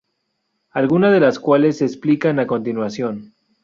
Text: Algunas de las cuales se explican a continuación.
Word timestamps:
Algunas 0.71 1.11
de 1.13 1.19
las 1.19 1.37
cuales 1.37 1.77
se 1.77 1.85
explican 1.85 2.39
a 2.39 2.47
continuación. 2.47 3.35